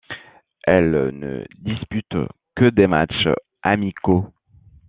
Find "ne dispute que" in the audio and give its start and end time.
1.19-2.71